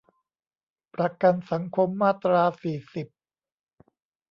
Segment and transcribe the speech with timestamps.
[0.93, 3.07] ประกันสังคม มาตรา สี่สิบ